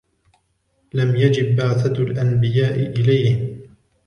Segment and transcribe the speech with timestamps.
[0.93, 3.61] لَمْ يَجِبْ بَعْثَةُ الْأَنْبِيَاءِ إلَيْهِمْ